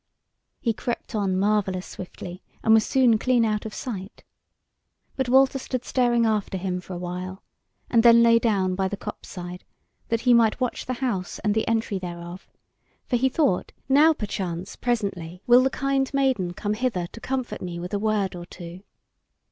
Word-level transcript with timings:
He 0.59 0.73
crept 0.73 1.13
on 1.13 1.37
marvellous 1.37 1.85
swiftly, 1.85 2.41
and 2.63 2.73
was 2.73 2.83
soon 2.83 3.19
clean 3.19 3.45
out 3.45 3.67
of 3.67 3.73
sight. 3.75 4.23
But 5.15 5.29
Walter 5.29 5.59
stood 5.59 5.85
staring 5.85 6.25
after 6.25 6.57
him 6.57 6.81
for 6.81 6.93
a 6.95 6.97
while, 6.97 7.43
and 7.87 8.01
then 8.01 8.23
lay 8.23 8.39
down 8.39 8.73
by 8.73 8.87
the 8.87 8.97
copse 8.97 9.29
side, 9.29 9.63
that 10.07 10.21
he 10.21 10.33
might 10.33 10.59
watch 10.59 10.87
the 10.87 10.93
house 11.05 11.37
and 11.43 11.53
the 11.53 11.67
entry 11.67 11.99
thereof; 11.99 12.47
for 13.05 13.15
he 13.15 13.29
thought, 13.29 13.73
now 13.87 14.11
perchance 14.11 14.75
presently 14.75 15.43
will 15.45 15.61
the 15.61 15.69
kind 15.69 16.11
maiden 16.15 16.53
come 16.53 16.73
hither 16.73 17.05
to 17.05 17.21
comfort 17.21 17.61
me 17.61 17.77
with 17.79 17.93
a 17.93 17.99
word 17.99 18.35
or 18.35 18.47
two. 18.47 18.81